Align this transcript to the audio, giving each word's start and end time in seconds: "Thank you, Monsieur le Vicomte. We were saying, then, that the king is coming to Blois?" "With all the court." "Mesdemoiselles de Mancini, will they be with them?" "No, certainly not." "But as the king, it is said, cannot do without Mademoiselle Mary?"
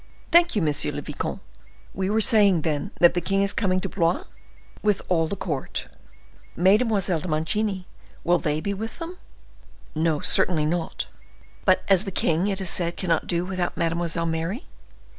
"Thank 0.31 0.55
you, 0.55 0.63
Monsieur 0.63 0.91
le 0.91 1.01
Vicomte. 1.03 1.41
We 1.93 2.09
were 2.09 2.21
saying, 2.21 2.63
then, 2.63 2.89
that 2.99 3.13
the 3.13 3.21
king 3.21 3.43
is 3.43 3.53
coming 3.53 3.79
to 3.81 3.87
Blois?" 3.87 4.23
"With 4.81 5.03
all 5.09 5.27
the 5.27 5.35
court." 5.35 5.85
"Mesdemoiselles 6.55 7.21
de 7.21 7.27
Mancini, 7.27 7.87
will 8.23 8.39
they 8.39 8.59
be 8.61 8.73
with 8.73 8.97
them?" 8.97 9.19
"No, 9.93 10.19
certainly 10.19 10.65
not." 10.65 11.05
"But 11.65 11.83
as 11.87 12.03
the 12.05 12.11
king, 12.11 12.47
it 12.47 12.59
is 12.59 12.71
said, 12.71 12.97
cannot 12.97 13.27
do 13.27 13.45
without 13.45 13.77
Mademoiselle 13.77 14.25
Mary?" 14.25 14.63